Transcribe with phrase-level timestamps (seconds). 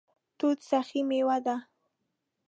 [0.39, 1.55] توت سخي میوه ده